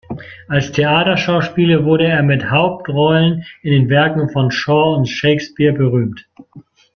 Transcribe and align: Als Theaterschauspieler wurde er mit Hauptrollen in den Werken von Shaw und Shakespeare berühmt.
Als 0.47 0.71
Theaterschauspieler 0.71 1.85
wurde 1.85 2.07
er 2.07 2.23
mit 2.23 2.49
Hauptrollen 2.49 3.45
in 3.61 3.71
den 3.71 3.89
Werken 3.91 4.29
von 4.31 4.49
Shaw 4.49 4.95
und 4.95 5.05
Shakespeare 5.05 5.73
berühmt. 5.77 6.25